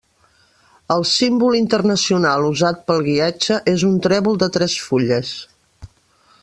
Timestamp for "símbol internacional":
1.09-2.47